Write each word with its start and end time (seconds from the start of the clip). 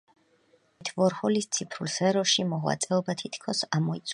ამით 0.75 0.89
ვორჰოლის 1.01 1.49
ციფრულ 1.57 1.91
სფეროში 1.97 2.47
მოღვაწეობა 2.55 3.19
თითქოს 3.25 3.63
ამოიწურა. 3.81 4.09